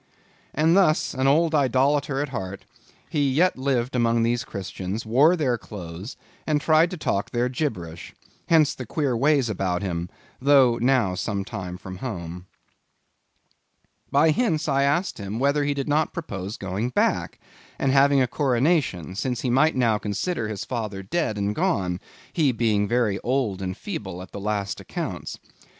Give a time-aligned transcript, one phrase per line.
[0.55, 2.65] And thus an old idolator at heart,
[3.07, 8.15] he yet lived among these Christians, wore their clothes, and tried to talk their gibberish.
[8.47, 10.09] Hence the queer ways about him,
[10.41, 12.47] though now some time from home.
[14.09, 17.39] By hints, I asked him whether he did not propose going back,
[17.77, 21.99] and having a coronation; since he might now consider his father dead and gone,
[22.33, 25.37] he being very old and feeble at the last accounts.